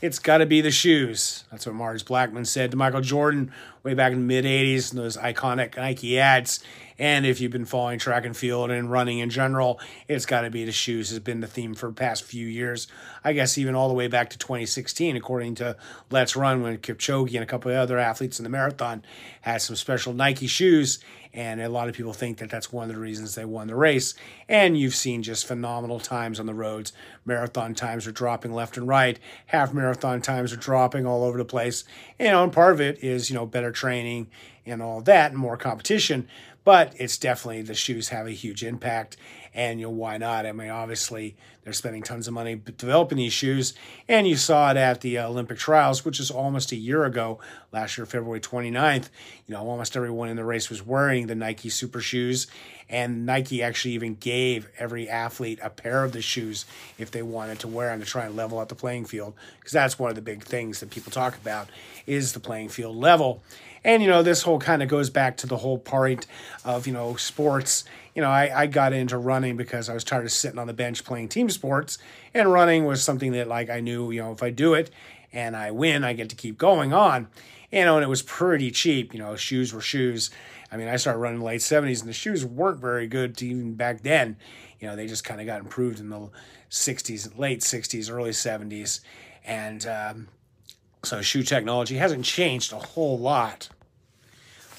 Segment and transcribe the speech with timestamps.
[0.00, 1.44] it's got to be the shoes.
[1.50, 3.52] That's what Mars Blackmon said to Michael Jordan
[3.88, 6.60] way back in the mid 80s in those iconic Nike ads.
[6.98, 10.50] And if you've been following track and field and running in general, it's got to
[10.50, 12.88] be the shoes has been the theme for the past few years.
[13.24, 15.76] I guess even all the way back to 2016, according to
[16.10, 19.04] Let's Run, when Kipchoge and a couple of other athletes in the marathon
[19.42, 20.98] had some special Nike shoes.
[21.32, 23.76] And a lot of people think that that's one of the reasons they won the
[23.76, 24.14] race.
[24.48, 26.92] And you've seen just phenomenal times on the roads.
[27.24, 29.18] Marathon times are dropping left and right.
[29.46, 31.84] Half marathon times are dropping all over the place.
[32.18, 34.28] And part of it is, you know, better training
[34.66, 36.26] and all that and more competition
[36.64, 39.16] but it's definitely the shoes have a huge impact
[39.54, 43.32] and you know why not i mean obviously they're spending tons of money developing these
[43.32, 43.74] shoes
[44.08, 47.38] and you saw it at the uh, olympic trials which is almost a year ago
[47.72, 49.08] last year february 29th
[49.46, 52.46] you know almost everyone in the race was wearing the nike super shoes
[52.88, 56.64] and nike actually even gave every athlete a pair of the shoes
[56.98, 59.72] if they wanted to wear them to try and level out the playing field because
[59.72, 61.68] that's one of the big things that people talk about
[62.06, 63.42] is the playing field level
[63.84, 66.26] and, you know, this whole kind of goes back to the whole part
[66.64, 67.84] of, you know, sports.
[68.14, 70.72] You know, I, I got into running because I was tired of sitting on the
[70.72, 71.98] bench playing team sports.
[72.34, 74.90] And running was something that, like, I knew, you know, if I do it
[75.32, 77.28] and I win, I get to keep going on.
[77.70, 79.12] You know, and it was pretty cheap.
[79.12, 80.30] You know, shoes were shoes.
[80.72, 83.40] I mean, I started running in the late 70s, and the shoes weren't very good
[83.42, 84.36] even back then.
[84.80, 86.30] You know, they just kind of got improved in the
[86.70, 89.00] 60s, late 60s, early 70s.
[89.44, 90.28] And um,
[91.02, 93.68] so shoe technology hasn't changed a whole lot.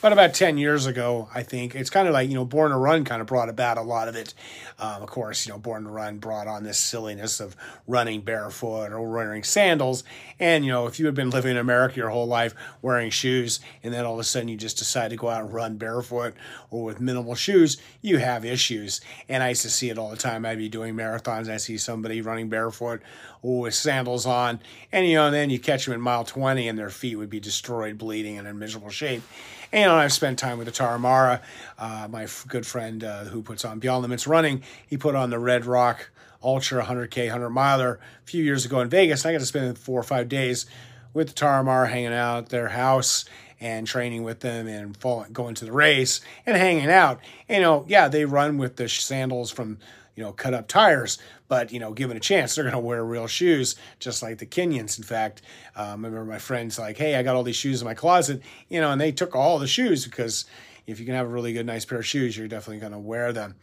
[0.01, 2.77] But about 10 years ago, I think, it's kind of like, you know, Born to
[2.77, 4.33] Run kind of brought about a lot of it.
[4.77, 8.93] Um, of course, you know, Born to Run brought on this silliness of running barefoot
[8.93, 10.05] or wearing sandals.
[10.39, 13.59] And, you know, if you had been living in America your whole life wearing shoes,
[13.83, 16.33] and then all of a sudden you just decide to go out and run barefoot
[16.71, 19.01] or with minimal shoes, you have issues.
[19.27, 20.45] And I used to see it all the time.
[20.45, 23.01] I'd be doing marathons, I see somebody running barefoot
[23.41, 24.61] or with sandals on.
[24.93, 27.29] And, you know, and then you catch them in mile 20 and their feet would
[27.29, 29.23] be destroyed, bleeding, and in miserable shape.
[29.71, 31.41] And I've spent time with the Tarahumara,
[31.77, 34.63] uh, my good friend uh, who puts on Beyond Limits Running.
[34.87, 36.09] He put on the Red Rock
[36.41, 39.23] Ultra 100K 100 miler a few years ago in Vegas.
[39.23, 40.65] And I got to spend four or five days
[41.13, 43.25] with the Tarahumara hanging out at their house
[43.59, 47.19] and training with them and fall, going to the race and hanging out.
[47.47, 49.77] And, you know, yeah, they run with the sandals from
[50.19, 51.17] you know, cut up tires.
[51.47, 54.45] But, you know, given a chance, they're going to wear real shoes, just like the
[54.45, 54.97] Kenyans.
[54.97, 55.41] In fact,
[55.77, 58.41] um, I remember my friends like, hey, I got all these shoes in my closet,
[58.67, 60.43] you know, and they took all the shoes because
[60.85, 62.99] if you can have a really good, nice pair of shoes, you're definitely going to
[62.99, 63.55] wear them.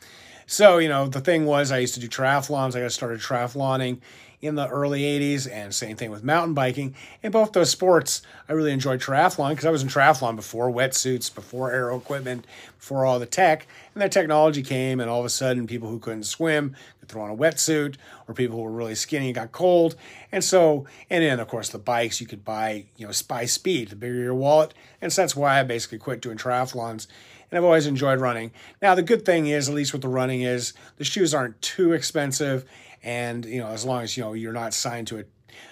[0.47, 2.75] So, you know, the thing was I used to do triathlons.
[2.75, 3.99] I got started triathloning
[4.41, 6.95] in the early 80s, and same thing with mountain biking.
[7.23, 11.35] In both those sports, I really enjoyed triathlon because I was in triathlon before wetsuits,
[11.35, 12.47] before aero equipment,
[12.79, 13.67] before all the tech.
[13.95, 17.23] And that technology came, and all of a sudden, people who couldn't swim could throw
[17.23, 17.97] on a wetsuit,
[18.29, 19.97] or people who were really skinny got cold.
[20.33, 23.89] And so, and then, of course, the bikes you could buy, you know, by speed,
[23.89, 24.75] the bigger your wallet.
[25.01, 27.07] And so that's why I basically quit doing triathlons
[27.51, 28.51] and I've always enjoyed running.
[28.83, 31.93] Now, the good thing is, at least with the running, is the shoes aren't too
[31.93, 32.65] expensive
[33.03, 35.25] and you know as long as you know you're not signed to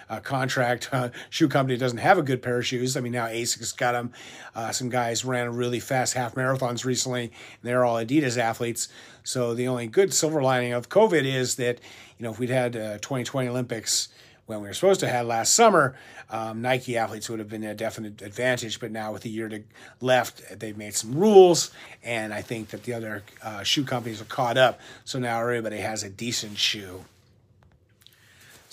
[0.09, 2.95] a contract uh, shoe company doesn't have a good pair of shoes.
[2.95, 4.11] I mean, now Asics got them.
[4.53, 7.31] Uh, some guys ran really fast half marathons recently, and
[7.63, 8.87] they're all Adidas athletes.
[9.23, 11.79] So the only good silver lining of COVID is that,
[12.17, 14.09] you know, if we'd had uh, 2020 Olympics
[14.45, 15.95] when we were supposed to have last summer,
[16.29, 18.79] um, Nike athletes would have been a definite advantage.
[18.79, 19.63] But now with a year to
[20.01, 21.71] left, they've made some rules,
[22.03, 24.79] and I think that the other uh, shoe companies are caught up.
[25.03, 27.05] So now everybody has a decent shoe.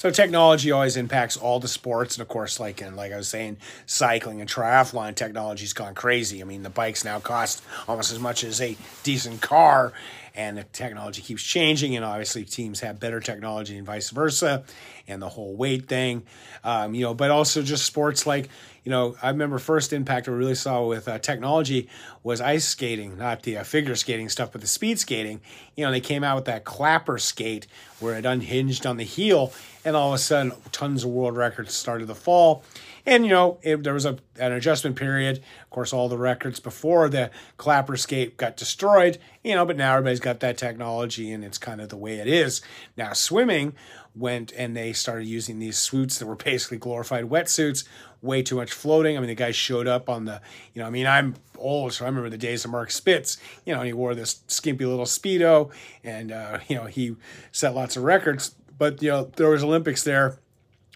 [0.02, 3.28] So technology always impacts all the sports, and of course, like in, like I was
[3.28, 6.42] saying, cycling and triathlon technology's gone crazy.
[6.42, 9.92] I mean, the bikes now cost almost as much as a decent car,
[10.34, 11.96] and the technology keeps changing.
[11.96, 14.64] And obviously, teams have better technology and vice versa,
[15.08, 16.22] and the whole weight thing,
[16.64, 17.14] um, you know.
[17.14, 18.48] But also just sports like
[18.84, 21.88] you know, I remember first impact I really saw with uh, technology
[22.24, 25.40] was ice skating, not the uh, figure skating stuff, but the speed skating.
[25.76, 27.68] You know, they came out with that clapper skate
[28.00, 29.52] where it unhinged on the heel,
[29.84, 32.64] and all of a sudden, tons of world records started to fall.
[33.04, 35.38] And, you know, it, there was a, an adjustment period.
[35.62, 39.94] Of course, all the records before the clapper skate got destroyed, you know, but now
[39.94, 42.62] everybody's got that technology and it's kind of the way it is.
[42.96, 43.74] Now, swimming
[44.14, 47.84] went and they started using these suits that were basically glorified wetsuits,
[48.20, 49.16] way too much floating.
[49.16, 50.40] I mean, the guy showed up on the,
[50.72, 53.74] you know, I mean, I'm old, so I remember the days of Mark Spitz, you
[53.74, 55.72] know, and he wore this skimpy little Speedo
[56.04, 57.16] and, uh, you know, he
[57.50, 58.54] set lots of records.
[58.78, 60.38] But, you know, there was Olympics there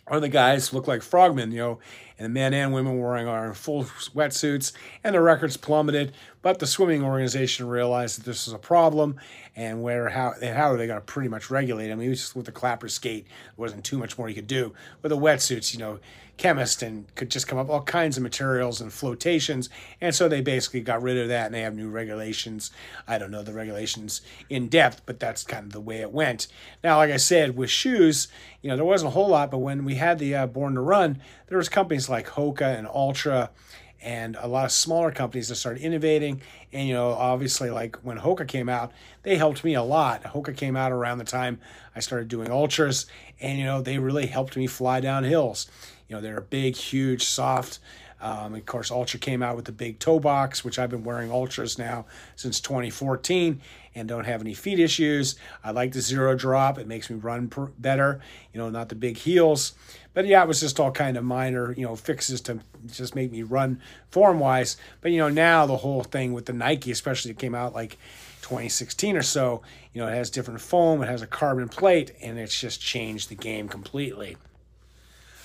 [0.06, 1.78] or the guys look like frogmen, you know,
[2.18, 4.72] and the men and women wearing our full wetsuits,
[5.04, 6.12] and the records plummeted.
[6.42, 9.18] But the swimming organization realized that this was a problem,
[9.56, 11.90] and where how and how they got to pretty much regulate.
[11.90, 14.34] I mean, it was just with the clapper skate, there wasn't too much more you
[14.34, 14.72] could do.
[15.02, 15.98] With the wetsuits, you know,
[16.36, 19.68] chemist and could just come up all kinds of materials and flotations,
[20.00, 22.70] and so they basically got rid of that, and they have new regulations.
[23.08, 26.46] I don't know the regulations in depth, but that's kind of the way it went.
[26.84, 28.28] Now, like I said, with shoes,
[28.62, 30.80] you know, there wasn't a whole lot, but when we had the uh, Born to
[30.80, 33.50] Run, there was companies like Hoka and Altra
[34.02, 36.40] and a lot of smaller companies that started innovating.
[36.72, 38.92] And, you know, obviously, like when Hoka came out,
[39.22, 40.22] they helped me a lot.
[40.22, 41.58] Hoka came out around the time
[41.94, 43.06] I started doing ultras,
[43.40, 45.66] and, you know, they really helped me fly down hills.
[46.08, 47.78] You know, they're big, huge, soft.
[48.20, 51.30] Um, of course, Altra came out with the big toe box, which I've been wearing
[51.30, 53.60] Altras now since 2014
[53.96, 55.36] and don't have any feet issues.
[55.64, 56.78] I like the zero drop.
[56.78, 58.20] It makes me run better,
[58.52, 59.72] you know, not the big heels.
[60.12, 63.32] But yeah, it was just all kind of minor, you know, fixes to just make
[63.32, 64.76] me run form wise.
[65.00, 67.98] But, you know, now the whole thing with the Nike, especially it came out like
[68.42, 69.62] 2016 or so,
[69.92, 73.28] you know, it has different foam, it has a carbon plate, and it's just changed
[73.28, 74.36] the game completely.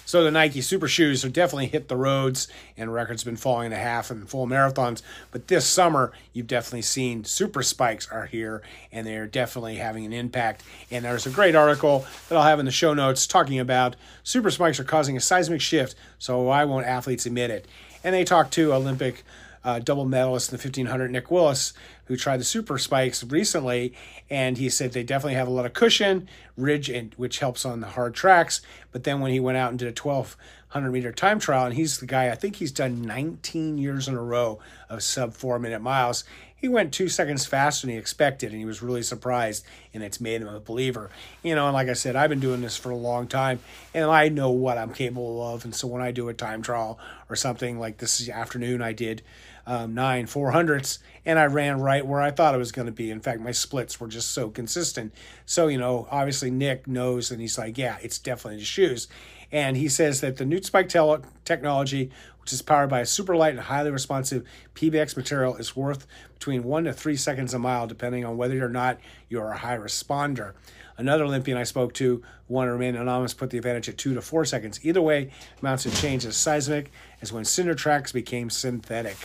[0.05, 3.77] So the Nike Super Shoes have definitely hit the roads, and records been falling to
[3.77, 5.01] half and full marathons.
[5.31, 8.61] But this summer, you've definitely seen Super Spikes are here,
[8.91, 10.63] and they're definitely having an impact.
[10.89, 14.51] And there's a great article that I'll have in the show notes talking about Super
[14.51, 17.67] Spikes are causing a seismic shift, so why won't athletes admit it?
[18.03, 19.23] And they talk to Olympic
[19.63, 21.73] uh, double medalist in the 1500, Nick Willis,
[22.05, 23.93] who tried the super spikes recently,
[24.29, 26.27] and he said they definitely have a lot of cushion,
[26.57, 28.61] ridge, and which helps on the hard tracks.
[28.91, 31.99] But then when he went out and did a 1200 meter time trial, and he's
[31.99, 34.59] the guy I think he's done 19 years in a row
[34.89, 36.23] of sub four minute miles.
[36.55, 39.65] He went two seconds faster than he expected, and he was really surprised,
[39.95, 41.09] and it's made him a believer.
[41.41, 43.59] You know, and like I said, I've been doing this for a long time,
[43.95, 45.65] and I know what I'm capable of.
[45.65, 46.99] And so when I do a time trial
[47.29, 49.23] or something like this afternoon, I did
[49.71, 52.91] um, nine four hundredths, and I ran right where I thought it was going to
[52.91, 53.09] be.
[53.09, 55.13] In fact, my splits were just so consistent.
[55.45, 59.07] So you know, obviously Nick knows, and he's like, yeah, it's definitely the shoes.
[59.49, 63.37] And he says that the Newt Spike tele- technology, which is powered by a super
[63.37, 64.45] light and highly responsive
[64.75, 68.69] PBX material, is worth between one to three seconds a mile, depending on whether or
[68.69, 70.51] not you're a high responder.
[70.97, 74.21] Another Olympian I spoke to, one to remain anonymous, put the advantage at two to
[74.21, 74.83] four seconds.
[74.83, 75.31] Either way,
[75.61, 76.91] amounts of change as seismic
[77.21, 79.15] as when cinder tracks became synthetic.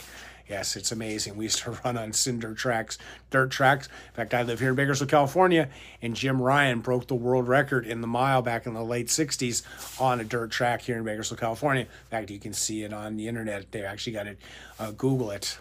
[0.48, 1.36] Yes, it's amazing.
[1.36, 2.98] We used to run on cinder tracks,
[3.30, 3.88] dirt tracks.
[4.08, 5.68] In fact, I live here in Bakersfield, California,
[6.00, 9.62] and Jim Ryun broke the world record in the mile back in the late 60s
[10.00, 11.82] on a dirt track here in Bakersfield, California.
[11.82, 13.72] In fact, you can see it on the internet.
[13.72, 14.38] They actually got it.
[14.78, 15.58] Uh, Google it.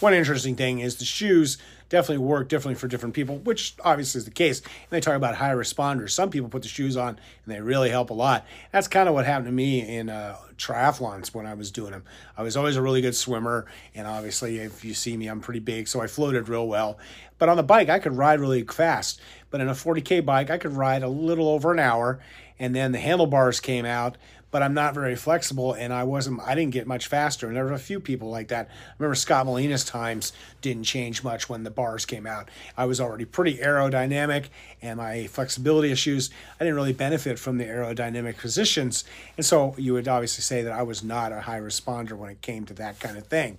[0.00, 1.58] One interesting thing is the shoes
[1.92, 4.60] definitely work differently for different people, which obviously is the case.
[4.60, 6.10] And they talk about high responders.
[6.10, 8.46] Some people put the shoes on and they really help a lot.
[8.72, 12.04] That's kind of what happened to me in uh, triathlons when I was doing them.
[12.34, 15.60] I was always a really good swimmer, and obviously, if you see me, I'm pretty
[15.60, 16.98] big, so I floated real well.
[17.38, 19.20] But on the bike, I could ride really fast.
[19.50, 22.20] But in a 40K bike, I could ride a little over an hour,
[22.58, 24.16] and then the handlebars came out,
[24.52, 27.48] but I'm not very flexible and I wasn't I didn't get much faster.
[27.48, 28.68] And there were a few people like that.
[28.68, 32.50] I remember Scott Molina's times didn't change much when the bars came out.
[32.76, 34.46] I was already pretty aerodynamic
[34.80, 39.04] and my flexibility issues, I didn't really benefit from the aerodynamic positions.
[39.36, 42.42] And so you would obviously say that I was not a high responder when it
[42.42, 43.58] came to that kind of thing.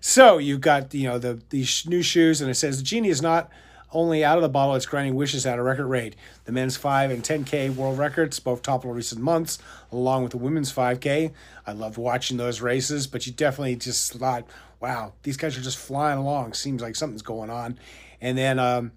[0.00, 3.22] So you've got, you know, the these new shoes and it says the genie is
[3.22, 3.50] not
[3.92, 6.16] only out of the bottle, it's grinding wishes at a record rate.
[6.44, 9.58] The men's 5 and 10K world records both toppled in recent months,
[9.90, 11.32] along with the women's 5K.
[11.66, 14.46] I loved watching those races, but you definitely just thought,
[14.80, 16.54] wow, these guys are just flying along.
[16.54, 17.78] Seems like something's going on.
[18.20, 18.92] And then um,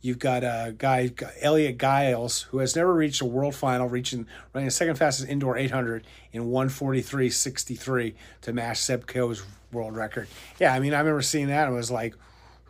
[0.00, 1.10] you've got a guy,
[1.40, 5.56] Elliot Giles, who has never reached a world final, reaching running the second fastest indoor
[5.56, 10.28] 800 in 143.63 to match Seb Coe's world record.
[10.60, 12.14] Yeah, I mean, I remember seeing that and was like,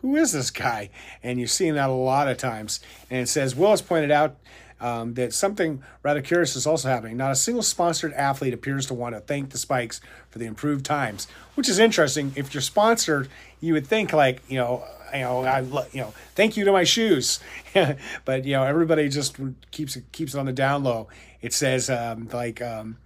[0.05, 0.91] who is this guy?
[1.23, 2.79] And you've seen that a lot of times.
[3.09, 4.35] And it says, Willis pointed out
[4.79, 7.17] um, that something rather curious is also happening.
[7.17, 10.85] Not a single sponsored athlete appears to want to thank the Spikes for the improved
[10.85, 12.33] times, which is interesting.
[12.35, 13.29] If you're sponsored,
[13.61, 16.83] you would think like, you know, you know, I, you know, thank you to my
[16.83, 17.39] shoes,
[18.25, 19.37] but you know, everybody just
[19.71, 21.07] keeps it keeps it on the down low.
[21.41, 22.61] It says um, like.
[22.61, 22.97] Um,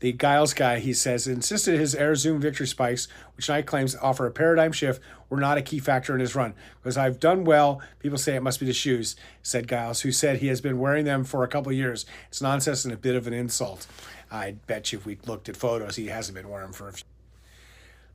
[0.00, 4.26] the Giles guy, he says, insisted his Air Zoom victory spikes, which Nike claims offer
[4.26, 5.00] a paradigm shift,
[5.30, 6.54] were not a key factor in his run.
[6.82, 10.38] Because I've done well, people say it must be the shoes, said Giles, who said
[10.38, 12.04] he has been wearing them for a couple years.
[12.28, 13.86] It's nonsense and a bit of an insult.
[14.30, 16.92] I bet you if we looked at photos, he hasn't been wearing them for a
[16.92, 17.04] few.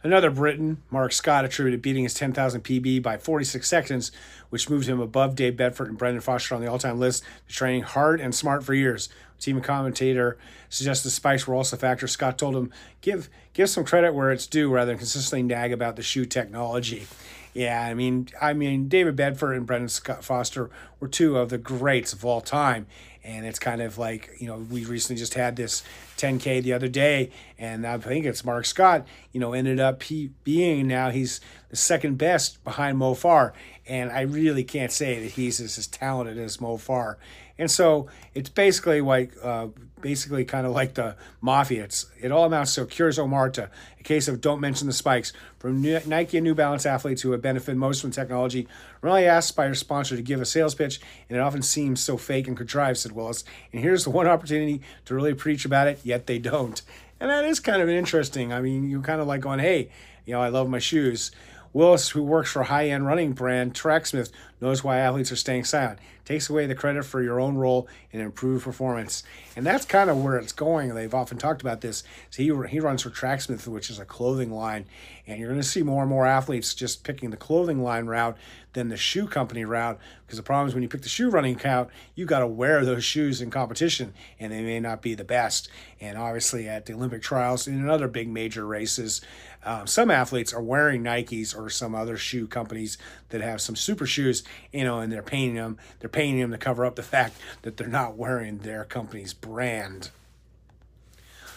[0.04, 4.12] Another Briton, Mark Scott, attributed beating his 10,000 PB by 46 seconds,
[4.50, 7.54] which moved him above Dave Bedford and Brendan Foster on the all time list to
[7.54, 9.10] training hard and smart for years
[9.42, 10.38] Team commentator
[10.70, 12.08] suggests the spikes were also a factor.
[12.08, 12.72] Scott told him,
[13.02, 17.08] give give some credit where it's due rather than consistently nag about the shoe technology.
[17.54, 20.70] Yeah, I mean, I mean, David Bedford and Brendan Scott Foster
[21.00, 22.88] were two of the greats of all time,
[23.24, 25.84] and it's kind of like you know we recently just had this
[26.18, 29.06] 10k the other day, and I think it's Mark Scott.
[29.34, 33.52] You know, ended up he being now he's the second best behind Mo Farah,
[33.86, 37.16] and I really can't say that he's as, as talented as Mo Farah.
[37.62, 39.68] And so it's basically like, uh,
[40.02, 41.84] basically kind of like the mafia.
[41.84, 45.32] It's it all amounts to cures Omerta, a case of don't mention the spikes.
[45.60, 48.68] From Nike and New Balance athletes who have benefited most from technology,
[49.04, 51.00] really asked by your sponsor to give a sales pitch,
[51.30, 53.44] and it often seems so fake and contrived," said Willis.
[53.72, 56.82] And here's the one opportunity to really preach about it, yet they don't.
[57.20, 58.52] And that is kind of interesting.
[58.52, 59.92] I mean, you're kind of like going, "Hey,
[60.26, 61.30] you know, I love my shoes."
[61.74, 66.00] Willis, who works for high end running brand Tracksmith, knows why athletes are staying silent.
[66.24, 69.24] Takes away the credit for your own role in improved performance.
[69.56, 70.94] And that's kind of where it's going.
[70.94, 72.04] They've often talked about this.
[72.30, 74.86] So he, he runs for Tracksmith, which is a clothing line.
[75.26, 78.38] And you're going to see more and more athletes just picking the clothing line route
[78.74, 80.00] than the shoe company route.
[80.26, 82.86] Because the problem is when you pick the shoe running route, you got to wear
[82.86, 85.70] those shoes in competition, and they may not be the best.
[86.00, 89.22] And obviously, at the Olympic trials and in other big major races,
[89.64, 92.98] um, some athletes are wearing Nikes or some other shoe companies
[93.30, 95.78] that have some super shoes, you know, and they're painting them.
[96.00, 100.10] They're painting them to cover up the fact that they're not wearing their company's brand.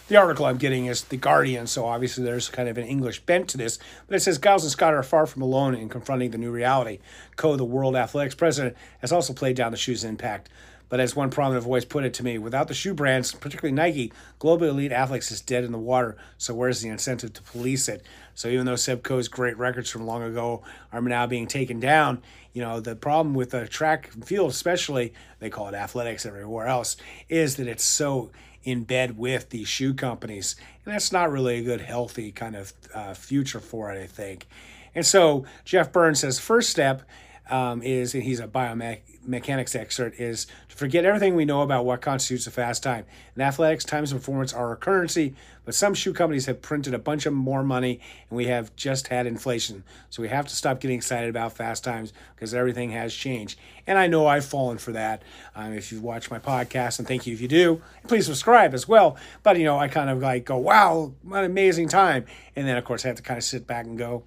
[0.07, 3.49] The article I'm getting is The Guardian, so obviously there's kind of an English bent
[3.49, 6.37] to this, but it says Giles and Scott are far from alone in confronting the
[6.37, 6.99] new reality.
[7.37, 10.47] Coe, the World Athletics president, has also played down the shoe's impact.
[10.95, 14.13] But as one prominent voice put it to me, without the shoe brands, particularly Nike,
[14.39, 16.15] global elite athletics is dead in the water.
[16.37, 18.05] So where's the incentive to police it?
[18.33, 22.21] So even though Seb Coe's great records from long ago are now being taken down,
[22.53, 26.67] you know, the problem with the track and field, especially, they call it athletics everywhere
[26.67, 26.95] else,
[27.27, 28.31] is that it's so
[28.63, 30.55] in bed with these shoe companies.
[30.85, 34.47] And that's not really a good, healthy kind of uh, future for it, I think.
[34.95, 37.01] And so Geoff Burns says, first step
[37.49, 42.47] um, is, he's a biomechanics expert is to forget everything we know about what constitutes
[42.47, 43.05] a fast time.
[43.35, 46.99] In athletics, times and performance are a currency, but some shoe companies have printed a
[46.99, 47.99] bunch of more money,
[48.29, 49.83] and we have just had inflation.
[50.09, 53.59] So we have to stop getting excited about fast times because everything has changed.
[53.87, 55.21] And I know I've fallen for that.
[55.55, 58.87] Um, if you've watched my podcast, and thank you if you do, please subscribe as
[58.87, 59.17] well.
[59.43, 62.25] But you know, I kind of like go, "Wow, what an amazing time,"
[62.55, 64.23] and then of course I have to kind of sit back and go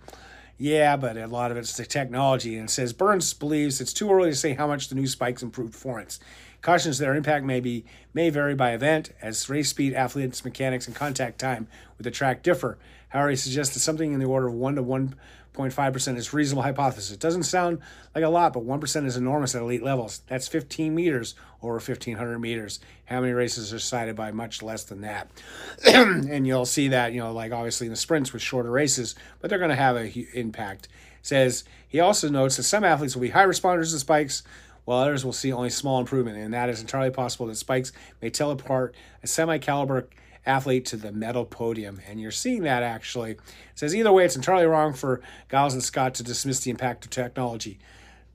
[0.58, 2.56] yeah, but a lot of it's the technology.
[2.56, 5.42] And it says Burns believes it's too early to say how much the new spikes
[5.42, 6.18] improved performance.
[6.60, 10.96] Cautions their impact may be may vary by event, as race speed, athletes, mechanics, and
[10.96, 12.76] contact time with the track differ.
[13.10, 15.14] However, he suggests that something in the order of one to one
[15.54, 17.10] 0.5% is reasonable hypothesis.
[17.10, 17.80] It doesn't sound
[18.14, 20.22] like a lot, but 1% is enormous at elite levels.
[20.28, 22.80] That's 15 meters over 1,500 meters.
[23.06, 25.30] How many races are decided by much less than that?
[25.86, 29.50] and you'll see that, you know, like obviously in the sprints with shorter races, but
[29.50, 30.88] they're going to have an impact.
[31.22, 34.42] Says he also notes that some athletes will be high responders to spikes,
[34.84, 38.30] while others will see only small improvement, and that is entirely possible that spikes may
[38.30, 40.08] tell apart a semi-caliber
[40.48, 42.00] athlete to the medal podium.
[42.08, 43.32] And you're seeing that actually.
[43.32, 43.40] It
[43.74, 47.10] says either way, it's entirely wrong for Giles and Scott to dismiss the impact of
[47.10, 47.78] technology.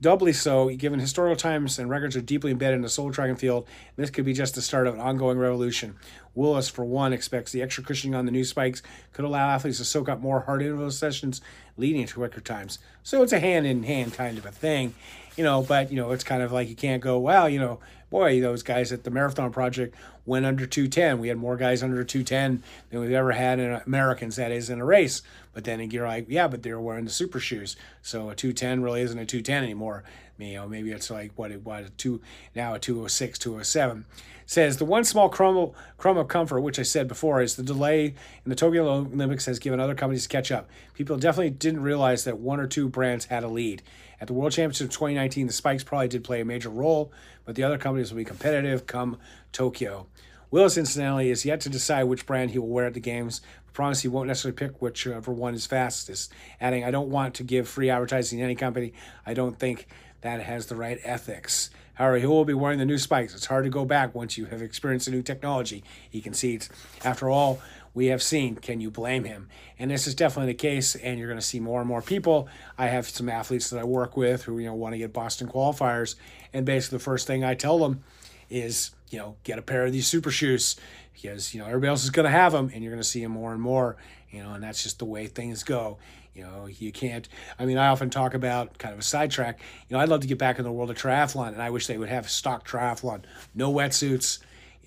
[0.00, 3.38] Doubly so, given historical times and records are deeply embedded in the soul track and
[3.38, 3.66] field,
[3.96, 5.96] this could be just the start of an ongoing revolution.
[6.34, 9.84] Willis, for one, expects the extra cushioning on the new spikes could allow athletes to
[9.84, 11.40] soak up more hard interval sessions,
[11.76, 12.80] leading to quicker times.
[13.02, 14.94] So it's a hand in hand kind of a thing,
[15.36, 15.62] you know.
[15.62, 17.80] But you know, it's kind of like you can't go, well, you know,
[18.14, 19.92] boy, those guys at the Marathon Project
[20.24, 21.18] went under 210.
[21.18, 24.80] We had more guys under 210 than we've ever had in Americans, that is, in
[24.80, 25.20] a race.
[25.52, 27.74] But then you're like, yeah, but they're wearing the super shoes.
[28.02, 30.04] So a 210 really isn't a 210 anymore.
[30.38, 32.20] Know, maybe it's like what it was, two,
[32.54, 34.04] now a 206, 207
[34.46, 38.06] says the one small crumb, crumb of comfort, which I said before, is the delay
[38.06, 40.68] in the Tokyo Olympics has given other companies to catch up.
[40.94, 43.82] People definitely didn't realize that one or two brands had a lead.
[44.20, 47.12] At the World Championship 2019, the spikes probably did play a major role,
[47.44, 49.18] but the other companies will be competitive come
[49.52, 50.06] Tokyo.
[50.50, 53.40] Willis, incidentally, is yet to decide which brand he will wear at the games.
[53.68, 57.42] I promise he won't necessarily pick whichever one is fastest, adding, I don't want to
[57.42, 58.92] give free advertising to any company.
[59.26, 59.88] I don't think
[60.24, 61.68] that has the right ethics.
[61.92, 63.34] However, he will be wearing the new spikes.
[63.34, 66.70] It's hard to go back once you have experienced a new technology, he concedes.
[67.04, 67.60] After all,
[67.92, 68.56] we have seen.
[68.56, 69.50] Can you blame him?
[69.78, 72.48] And this is definitely the case, and you're going to see more and more people.
[72.78, 75.46] I have some athletes that I work with who you know want to get Boston
[75.46, 76.14] qualifiers,
[76.54, 78.02] and basically the first thing I tell them
[78.48, 80.76] is you know get a pair of these super shoes
[81.12, 83.22] because you know everybody else is going to have them, and you're going to see
[83.22, 83.96] them more and more.
[84.30, 85.98] You know, and that's just the way things go.
[86.34, 87.28] You know, you can't.
[87.58, 89.60] I mean, I often talk about kind of a sidetrack.
[89.88, 91.86] You know, I'd love to get back in the world of triathlon, and I wish
[91.86, 93.22] they would have stock triathlon,
[93.54, 94.40] no wetsuits.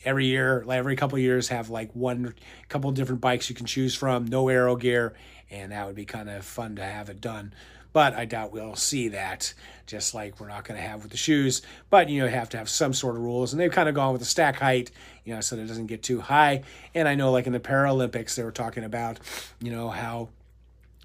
[0.04, 2.34] every year, every couple years, have like one
[2.70, 5.14] couple different bikes you can choose from, no aero gear,
[5.50, 7.54] and that would be kind of fun to have it done.
[7.94, 9.54] But I doubt we'll see that,
[9.88, 11.62] just like we're not going to have with the shoes.
[11.90, 13.96] But you know, you have to have some sort of rules, and they've kind of
[13.96, 14.92] gone with the stack height,
[15.24, 16.64] you know, so that it doesn't get too high.
[16.94, 19.20] And I know, like in the Paralympics, they were talking about,
[19.62, 20.30] you know, how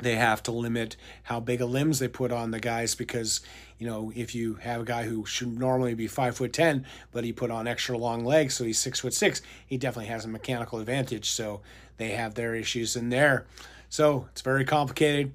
[0.03, 3.41] they have to limit how big a limbs they put on the guys because
[3.79, 7.25] you know if you have a guy who should normally be five foot ten but
[7.25, 10.29] he put on extra long legs so he's six foot six he definitely has a
[10.29, 11.31] mechanical advantage.
[11.31, 11.61] So
[11.97, 13.47] they have their issues in there.
[13.89, 15.33] So it's very complicated.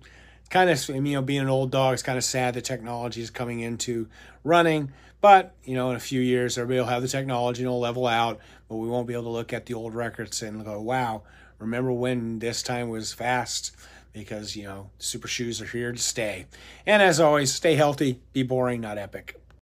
[0.50, 3.30] Kind of you know being an old dog it's kind of sad the technology is
[3.30, 4.08] coming into
[4.46, 7.82] running but you know in a few years everybody will have the technology and it'll
[7.82, 10.80] level out but we won't be able to look at the old records and go
[10.80, 11.22] wow
[11.60, 13.76] remember when this time was fast
[14.18, 16.46] because, you know, super shoes are here to stay.
[16.86, 19.40] And as always, stay healthy, be boring, not epic.